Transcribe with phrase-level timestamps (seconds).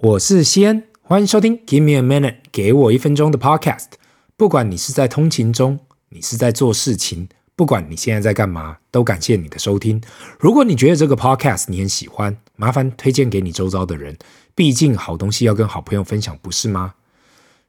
[0.00, 3.86] 我是西恩，欢迎收听 Give me a minute，给我一分钟的 Podcast。
[4.36, 5.80] 不管你是在通勤中，
[6.10, 10.02] 你是在做事情，不管你现在在干嘛，都感谢你的收听。
[10.38, 14.18] 如果你觉得这个 Podcast 你很喜欢，麻烦推荐给你周遭的人。
[14.54, 16.96] 毕竟好东西要跟好朋友分享，不是吗？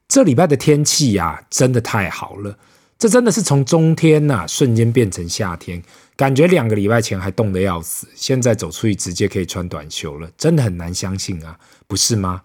[0.09, 2.57] 这礼拜的天气呀，真的太好了。
[2.99, 5.83] 这真的是从冬天呐、瞬间变成夏天，
[6.15, 12.41] 感觉两个礼拜前还冻得要死，现在走出去直接可以穿短袖了，真的很难相信啊，不是吗？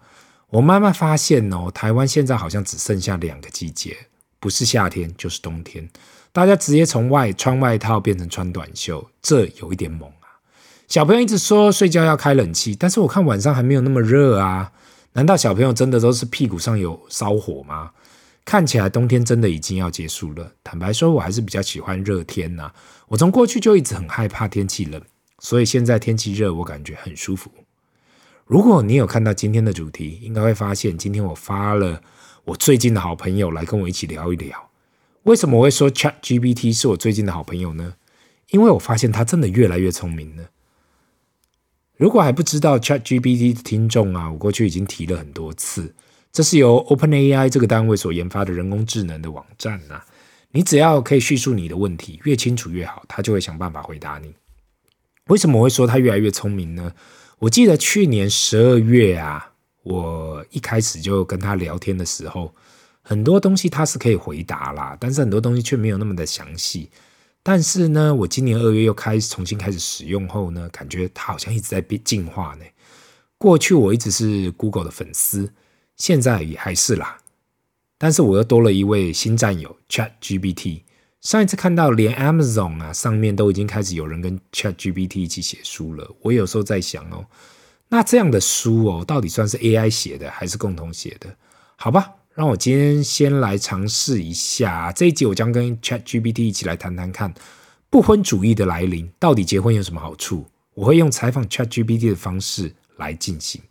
[0.49, 3.97] 我慢慢发现哦，台湾现在好像只剩下两个季节，
[4.39, 5.89] 不是夏天就是冬天，
[6.31, 10.37] 大家直接从外穿外套变成穿短袖，这有一点猛啊。
[10.87, 14.71] 小朋友一直说睡觉要开冷气，但是我看晚上还没有那么热啊，
[15.13, 17.89] 难道小朋友真的都是屁股上有烧火吗？
[18.45, 20.53] 看起来冬天真的已经要结束了。
[20.63, 22.71] 坦白说，我还是比较喜欢热天呐。
[23.07, 25.01] 我从过去就一直很害怕天气冷，
[25.39, 27.51] 所以现在天气热，我感觉很舒服。
[28.45, 32.01] 如果你有看到今天的主题，应该会发现今天我发了
[32.43, 34.69] 我最近的好朋友来跟我一起聊一聊。
[35.23, 37.95] 为什么我会说 ChatGPT 是我最近的好朋友呢？
[38.49, 40.49] 因为我发现他真的越来越聪明了。
[41.95, 45.95] 如果还不知道 ChatGPT 的听众啊，我过去已经提了很多次。
[46.33, 50.01] 这是由 OpenAI 这个单位所研发的人工智能的网站呐、
[50.49, 54.33] 你只要可以叙述你的问题越清楚越好，它就会想办法回答你。
[55.27, 56.91] 为什么我会说它越来越聪明呢？
[57.37, 59.51] 我记得去年十二月啊，
[59.83, 62.55] 我一开始就跟他聊天的时候，
[63.03, 66.89] 很多东西它是可以回答啦，但是很多东西却没有那么的详细。
[67.43, 72.65] 但是呢，我今年二月又开始重新开始使用后呢，感觉它好像一直在变进化呢。
[73.37, 75.53] 过去我一直是 Google 的粉丝。
[75.97, 77.19] 现在也还是啦，
[77.97, 80.81] 但是我又多了一位新战友 ChatGPT。
[81.21, 87.25] 上一次看到连 Amazon 啊上面都已经开始有人跟 ChatGPT 一起写书了，我有时候在想哦，
[87.87, 91.33] 那这样的书哦，到底算是 AI 写的还是共同写的？
[91.77, 94.91] 好吧，让我今天先来尝试一下。
[94.91, 97.33] 这一集我将跟 ChatGPT 一起来谈谈看，
[97.89, 100.45] 不婚主义的来临，到底结婚有什么好处？
[100.73, 103.61] 我会用采访 ChatGPT 的方式来进行。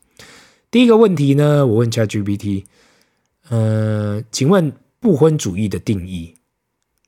[0.72, 2.64] 第一个问题呢，我问 ChatGPT，
[3.50, 6.34] 呃，请问不婚主义的定义？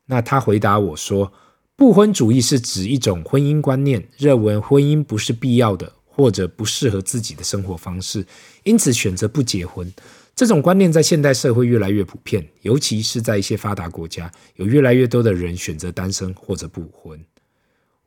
[0.04, 1.32] 那他回答我说，
[1.74, 8.26] 不婚主义是指一种婚姻观念，认为婚姻不是必要的，或者不适合自己的生活方式，
[8.64, 9.90] 因此选择不结婚。
[10.36, 17.18] 这种观念在现代社会越来越普遍，尤其是在一些发达国家，有越来越多的人选择单身或者不婚。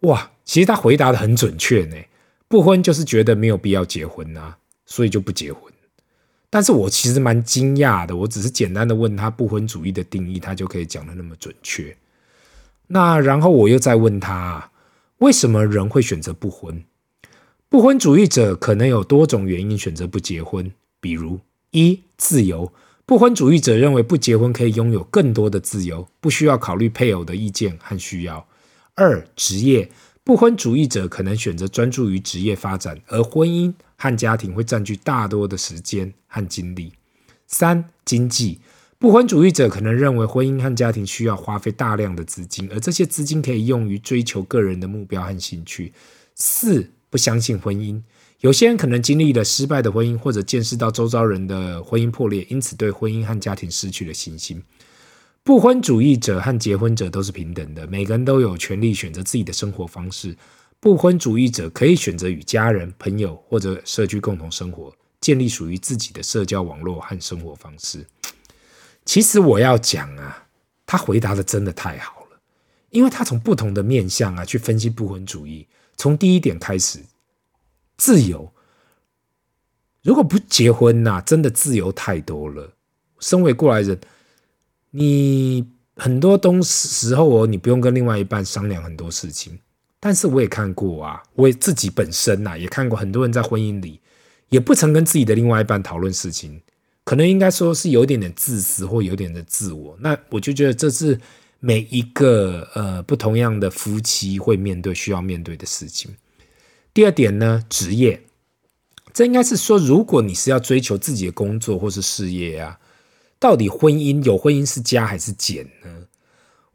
[0.01, 1.97] 哇，其实他回答得很准确呢，
[2.47, 4.59] 不婚就是觉得没有必要结婚啊。
[4.87, 5.71] 所以就不结婚，
[6.49, 8.15] 但是我其实蛮惊讶的。
[8.15, 11.95] 我只是简单的问他不婚主义的定义，他就可以讲的那么准确。
[12.87, 14.71] 那然后我又再问他，
[15.17, 16.83] 为什么人会选择不婚？
[17.67, 20.71] 不婚主义者可能有多种原因选择不结婚，
[21.01, 22.71] 比如一自由，
[23.05, 28.47] 不婚主义者认为不结婚可以拥有更多的自由，不需要考虑配偶的意见和需要。
[28.95, 29.91] 二职业。
[30.23, 36.93] 不婚主义者可能选择专注于职业发展，而婚姻和家庭会占据大多的时间和精力。
[37.47, 38.59] 三、经济，
[38.99, 45.93] 不婚主义者可能认为婚姻和家庭需要花费大量的资金，而这些资金可以用于追求个人的目标和兴趣。
[46.35, 48.01] 四、不相信婚姻，
[48.41, 54.61] 有些人可能经历了失败的婚姻，或者见识到周遭人的婚姻破裂，因此对婚姻和家庭失去了信心。
[55.43, 60.35] 不婚主义者和结婚者都是平等的，每个人都有权利选择自己的生活方式。
[60.79, 68.05] 不婚主义者可以选择与家人、朋友或者社区共同生活，建立属于自己的社交网络和生活方式。
[69.05, 70.47] 其实我要讲啊，
[70.85, 72.39] 他回答的真的太好了，
[72.91, 75.67] 因为他从不同的面向啊去分析不婚主义。
[75.95, 76.99] 从第一点开始，
[77.97, 78.53] 自由，
[80.03, 82.73] 如果不结婚呐、真的自由太多了。
[83.19, 83.99] 身为过来人。
[84.91, 89.59] 你很多东时候哦，你不用跟另外一半商量很多事情。
[90.07, 93.99] 但是我也看过啊，我也自己本身呐、也看过很多人在婚姻里
[94.47, 96.61] 也不曾跟自己的另外一半讨论事情，
[97.03, 99.97] 可能应该说是有点点自私或有点的自我。
[99.99, 101.19] 那我就觉得这是
[101.59, 106.15] 每一个呃不同样的夫妻会面对需要面对的事情。
[106.93, 108.21] 第二点呢，职业，
[109.11, 112.79] 这应该是说，如果你是要追求自己的工作或是事业啊。
[113.39, 116.07] 到底婚姻有婚姻是加还是减呢？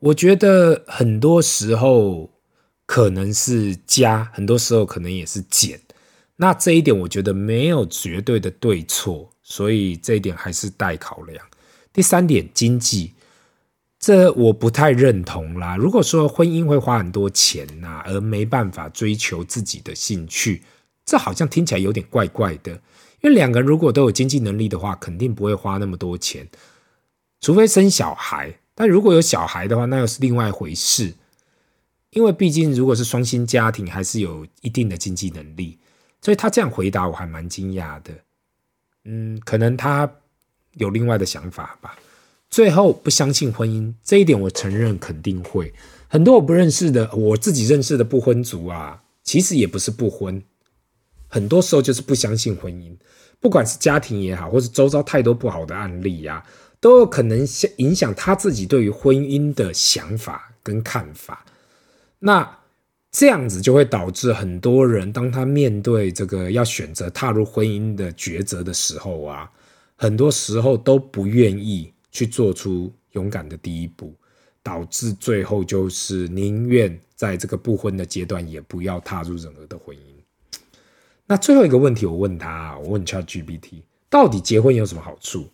[0.00, 2.28] 我觉得很多时候
[2.92, 5.80] 可能是加，很多时候可能也是减。
[6.36, 11.42] 那这一点我觉得没有绝对的对错，所以这一点还是待考量。
[11.90, 13.14] 第三点，经济，
[13.98, 15.74] 这我不太认同啦。
[15.74, 20.62] 如果说婚姻会花很多钱呐，而没办法追求自己的兴趣，
[21.06, 22.72] 这好像听起来有点怪怪的。
[23.22, 26.46] 因为两个人如果都有经济能力的话，肯定不会花那么多钱，
[27.40, 28.54] 除非生小孩。
[28.74, 31.14] 但如果有小孩的话，那又是另外一回事。
[32.12, 35.78] 因为毕竟如果是双薪家庭，还是有一定的经济能力，
[36.20, 38.12] 所以他这样回答我还蛮惊讶的。
[39.04, 40.10] 嗯，可能他
[40.74, 41.96] 有另外的想法吧。
[42.50, 45.72] 最后不相信婚姻这一点，我承认肯定会
[46.06, 50.42] 很多我不认识的，我自己认识的不婚族啊，其实也不是不婚，
[51.28, 52.94] 很多时候就是不相信婚姻，
[53.40, 56.46] 不管是家庭也好，或是周遭太多不好的案例呀、啊，
[56.78, 57.48] 都有可能
[57.78, 61.46] 影响他自己对于婚姻的想法跟看法。
[62.24, 62.58] 那
[63.10, 69.50] 这样子就会导致很多人，当他面对这个要选择踏入婚姻的抉择的时候啊，
[69.96, 71.92] 很多时候都不愿意。
[72.14, 74.14] 去做出勇敢的第一步，
[74.62, 80.60] 导致最后就是宁愿在这个不婚的阶段，也不要踏入任何的婚姻。
[81.24, 85.48] 那最后一个问题，我问他，我问 ChatGPT，到底结婚有什么好处？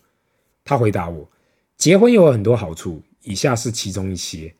[0.65, 1.31] 他回答我，
[1.77, 4.53] 结婚有很多好处，以下是其中一些：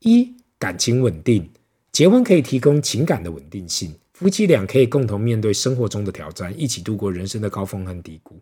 [0.00, 1.48] 一、感情稳定，
[1.96, 8.38] 结婚可以提供情感的稳定性，夫妻俩可以共同面对生活中的挑战，一起度过人生的高峰和低谷。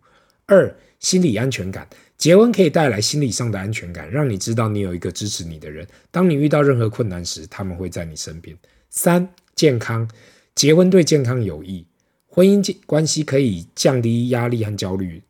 [0.46, 5.86] 二、心理安全感，结婚可以带来心理上的安全感，让你知道你有一个支持你的人。
[6.10, 8.58] 当你遇到任何困难时，他们会在你身边。
[8.90, 10.10] 三、健康，
[10.56, 11.86] 结婚对健康有益，
[12.26, 15.22] 婚姻关系可以降低压力和焦虑，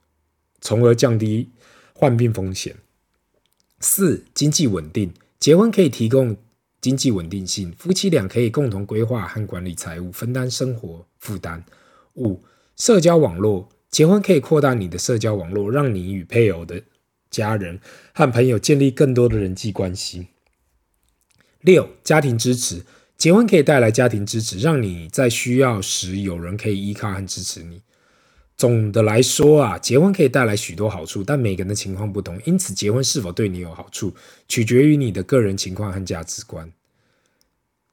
[0.63, 1.51] 从而降低
[1.93, 2.75] 患病风险。
[3.81, 6.35] 四、经济稳定，结婚可以提供
[6.85, 11.65] 经济稳定性，夫妻俩可以共同规划和管理财务，分担生活负担。
[12.17, 12.45] 五、
[12.77, 13.71] 社交网络。
[13.91, 16.83] 结婚可以扩大你的社交网络，让你与配偶的
[17.31, 17.81] 家人
[18.13, 20.27] 和朋友建立更多的人际关系。
[21.63, 22.85] 六、家庭支持，
[23.17, 27.81] 结婚可以带来家庭支持，让你在需要时有人可以依靠和支持你。
[28.57, 34.15] 总的来说啊，结婚可以带来许多好处，但每个人的情况不同，因此结婚是否对你有好处，
[34.49, 36.73] 取决于你的个人情况和价值观。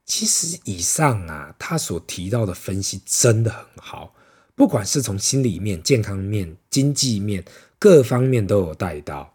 [0.06, 4.14] 其实以上啊，他所提到的分析真的很好。
[4.54, 7.44] 不管是从心理面、健康面、经济面，
[7.80, 9.34] 各方面都有带到。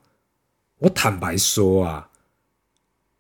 [0.78, 2.11] 我坦白说啊，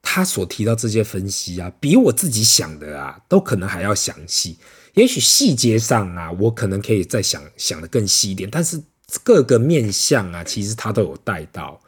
[0.08, 4.56] 他所提到这些分析啊，比我自己想的啊，都可能还要详细。
[4.94, 8.80] 也许细节上啊，我可能可以再想想得更细一点，但是
[9.24, 11.80] 各个面向啊，其实他都有带到。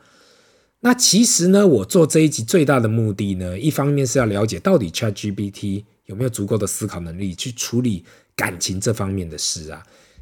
[0.81, 8.05] 那其实呢，我做这一集最大的目的呢，一方面是要了解到底 ChatGPT 有没有足够的思考能力去处理
[8.35, 9.81] 感情这方面的事啊。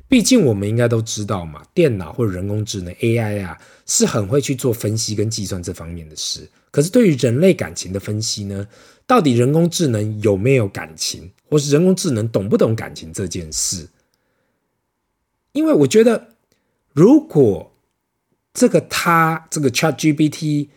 [0.09, 6.49] 毕竟我们应该都知道嘛，电脑或者人工智能 AI 啊，是很会去做分析跟计算这方面的事。
[6.71, 8.69] 可是对于人类感情的分析呢，
[9.07, 13.89] 到底人工智能有没有感情，或是人工智能懂不懂感情这件事？
[15.53, 16.29] 因为我觉得，
[16.93, 17.73] 如果
[18.53, 20.69] 这个它这个 ChatGPT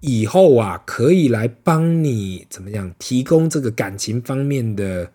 [0.00, 5.12] 以后啊，可以来帮你怎么样提供这个感情方面的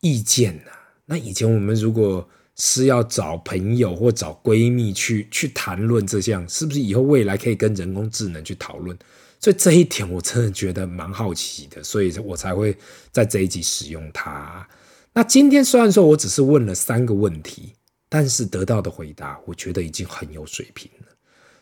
[0.00, 2.28] 意见啊，那以前我们如果
[2.58, 8.96] 是要找朋友或找闺蜜去去谈论这项，是不是以后未来可以跟人工智能去讨论？
[9.40, 12.76] 所以这一点我真的觉得蛮好奇的，所以我才会
[13.12, 14.66] 在这一集使用它。
[15.12, 17.72] 那今天虽然说我只是问了三个问题，
[18.08, 21.06] 但是得到的回答我觉得已经很有水平了。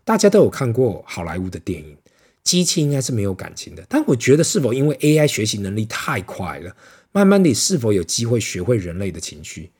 [0.05, 1.95] 大家都有看过好莱坞的电影，
[2.43, 6.75] 机器应该是没有感情的，但我觉得是否因为 AI 学习能力太快了，
[7.13, 9.71] 慢慢地是否有机会学会人类的情绪？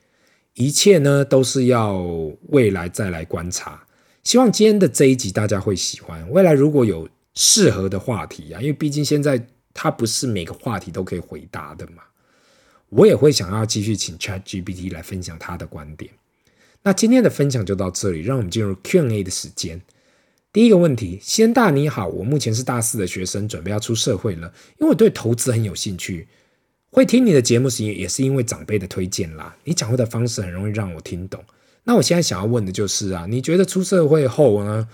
[0.57, 2.01] 一切呢，都是要
[2.49, 3.85] 未来再来观察。
[4.23, 6.27] 希望今天的这一集大家会喜欢。
[6.31, 12.01] 未来如果有适合的话题啊，因为毕竟现在它不是每个话题都可以回答的嘛，
[12.89, 16.11] 我也会想要继续请 ChatGPT 来分享他的观点。
[16.81, 19.79] 那今天的分享就到这里，让我们进入 Q&A 的时间。
[20.51, 26.27] 第一个问题，先大你好，我目前是大四的学生，准备要出社会了，因为我对投资很有兴趣。
[26.91, 29.55] 会听你的节目是也是因为长辈的推荐啦。
[29.63, 31.43] 你讲话的方式很容易让我听懂。
[31.83, 34.87] 那我现在想要问的就是啊，你觉得出社会后呢，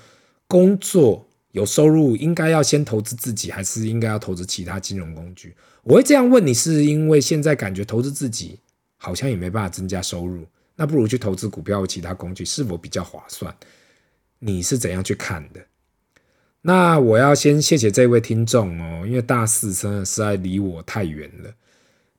[0.48, 5.56] 工作有收入，应该要先投资自己，还是应该要投资其他金融工具？
[5.84, 8.60] 我会这样问你，是因为现在感觉投资自己
[8.98, 10.46] 好像也没办法增加收入，
[10.76, 13.56] 那不如去投资股票或其他工具，是否比较划算？
[14.40, 15.62] 你是怎样去看的？
[16.62, 21.54] 那我要先谢谢这位听众哦，因为大四真的实在离我太远了。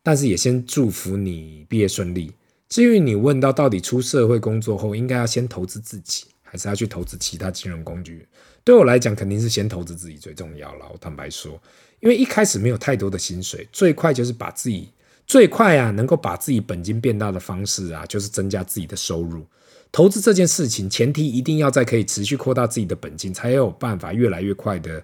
[0.04, 2.30] 但是也先祝福你毕业顺利。
[2.68, 8.26] 至于你问到到底出社会工作后应该要先投资自己，还是要去投资其他金融工具？
[8.62, 10.86] 对我来讲，肯定是先投资自己最重要了。
[10.92, 11.60] 我坦白说，
[12.00, 14.88] 因为一开始没有太多的薪水，最快就是把自己
[15.26, 19.44] 最快啊能够把自己本金变大的方式啊，就是增加自己的收入。
[19.92, 25.02] 投资这件事情，前提一定要在可以持续扩大自己的本金，才有办法越来越快的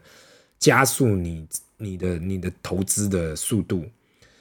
[0.59, 3.85] 加速你你的你的投资的速度。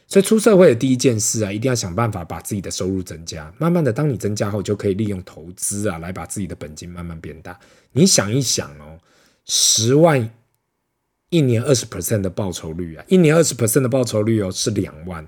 [0.10, 3.54] 所以出社会的第一件事啊，一定要想办法把自己的收入增加。
[3.60, 7.58] 慢慢的，当你增加后，就可以利用投资啊，来把自己的本金慢慢变大。
[7.92, 8.98] 你想一想哦，
[9.46, 10.32] 十万
[11.30, 15.28] 一年二十 percent 的报酬率啊，一年二十 percent 的报酬率哦是两万，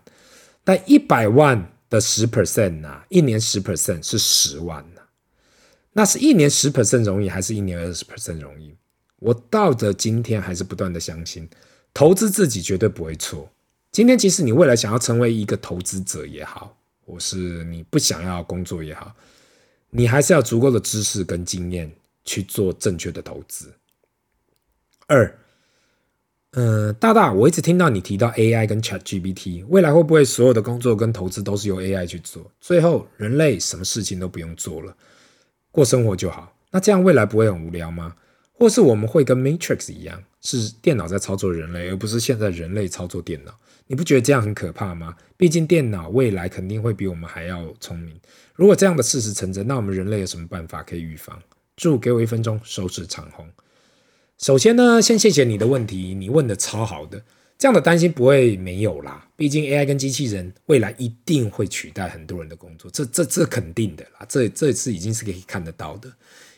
[0.64, 5.02] 但一百万的十 percent 啊，一年十 percent 是十万呐。
[5.94, 8.76] 那是一年十 percent 容易，还是一年二十 percent 容易？
[9.20, 11.48] 我到了今天还是不断的相信，
[11.94, 13.48] 投资自己绝对不会错。
[13.92, 19.14] 今天，即使你未来想要成为一个投资者也好，或是你不想要工作也好，
[19.90, 21.92] 你还是要足够的知识跟经验
[22.24, 23.74] 去做正确的投资。
[25.08, 25.38] 二，
[26.52, 32.50] 嗯、大大，我一直听到你提到 AI 跟 ChatGPT，未来会不会所有的工作跟投资都是由 AI 去做？
[32.62, 34.96] 最后，人类什么事情都不用做了，
[35.70, 36.56] 过生活就好？
[36.72, 38.16] 那这样未来不会很无聊吗？
[38.62, 43.52] 或是我们会跟 Matrix 一样，是电脑在操作人类，而不是现在人类操作电脑？
[43.88, 45.16] 你不觉得这样很可怕吗？
[45.36, 48.16] 毕竟电脑未来肯定会比我们还要聪明。
[48.54, 51.42] 如果这样的事实成真，那我们人类有什么办法可以预防？
[51.76, 53.50] 祝给我一分钟手指长虹。
[54.38, 57.24] 首先呢，先谢谢你的问题，你问的超好的。
[57.62, 59.24] 这样的担心不会没有啦。
[59.36, 64.26] 毕竟 AI 跟机器人未来一定会取代很多人的工作，这这这肯定的啦。
[64.28, 66.12] 这这次已经是可以看得到的。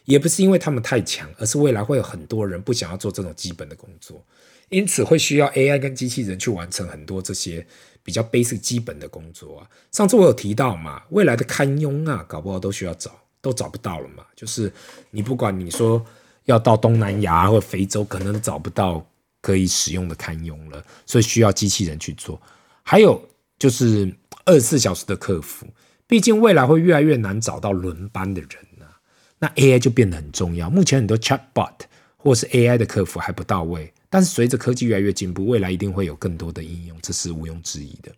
[0.06, 4.26] 也不是因为他们太强，而是未来会有很多人不想要做这种基本的工作。
[4.70, 7.68] 因此会需要 AI 跟机器人去完成很多这些
[8.02, 9.68] 比较 basic 基本的工作啊。
[9.92, 14.24] 上次我有提到嘛，未来的堪佣啊，搞不好都需要找，都找不到了嘛。
[14.38, 14.72] 就是
[15.12, 16.02] 你不管你说
[16.46, 19.06] 要到东南亚或非洲，可能找不到
[19.44, 22.42] 可以使用的堪用了，所以需要机器人去做。
[22.82, 23.22] 还有
[23.60, 25.68] 就是二十四小时的客服，
[26.08, 28.96] 毕竟未来会越来越难找到轮班的人啊，
[29.40, 30.70] 那 AI 就变得很重要。
[30.70, 31.82] 目前很多 chatbot
[32.16, 33.94] 或是 AI 的客服还不到位。
[34.10, 38.14] 但是随着科技越来越进步，未来一定会有更多的应用，这是毋庸置疑的。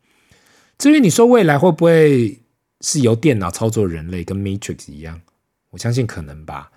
[0.78, 2.38] 至于你说未来会不会
[2.82, 5.22] 是由电脑操作人类，跟 Matrix 一样，
[5.70, 6.70] 我相信可能吧。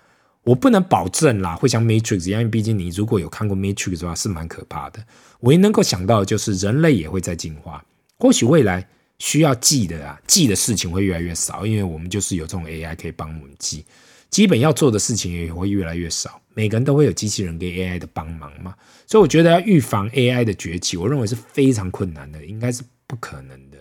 [0.43, 5.03] 我不能保证啦，会像 Matrix 一样，毕竟你如果有看过 Matrix 的话，是蛮可怕的。
[5.41, 7.83] 唯一能够想到的就是人类也会在进化，
[8.17, 8.87] 或许未来
[9.19, 13.85] 需要记的啊，记的事情会越来越少，因为我们就是有这种 AI 可以帮我们记。
[14.29, 18.75] 基本要做的事情也会越来越少，每个人都会有机器人跟 AI 的帮忙嘛，
[19.07, 23.78] 所以我觉得要预防 AI 的崛起，我认为是非常困难的，应该是不可能的。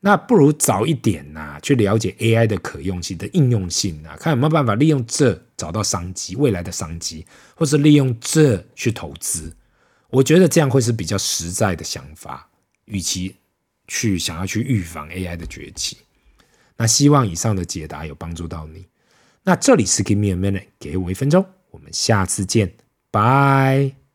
[0.00, 9.52] 那不如早一点呐、去了解 AI 的可用性的应用性啊，看有没有办法利用这找到商机，未来的商机，或是利用这去投资。
[10.10, 12.48] 我觉得这样会是比较实在的想法，
[12.84, 13.34] 与其
[13.88, 15.96] 去想要去预防 AI 的崛起。
[16.76, 18.86] 那希望以上的解答有帮助到你。
[19.42, 22.74] 那这里是 Give me a minute，给我一分钟，我们下次见，
[23.10, 24.05] 拜。